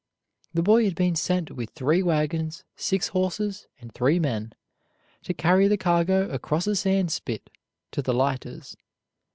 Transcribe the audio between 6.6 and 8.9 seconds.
a sand spit to the lighters.